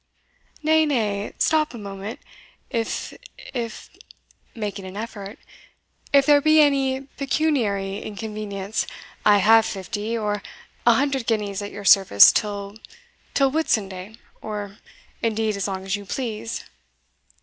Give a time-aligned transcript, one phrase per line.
[0.63, 2.19] "Nay, nay stop a moment.
[2.71, 3.13] If
[3.53, 3.87] if"
[4.55, 5.37] (making an effort)
[6.11, 8.87] "if there be any pecuniary inconvenience
[9.27, 10.41] I have fifty or
[10.87, 12.77] a hundred guineas at your service till
[13.35, 14.79] till Whitsunday or
[15.21, 16.65] indeed as long as you please."